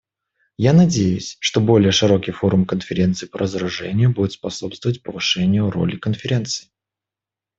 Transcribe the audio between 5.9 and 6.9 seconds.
Конференции.